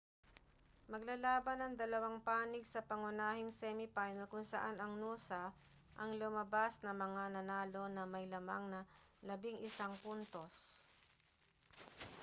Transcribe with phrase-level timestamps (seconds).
[0.91, 5.43] maglalaban ang dalawang panig sa pangunahing semi final kung saan ang noosa
[6.01, 8.81] ang lumabas na mga nanalo na may lamang na
[9.29, 9.61] 11
[10.03, 10.55] puntos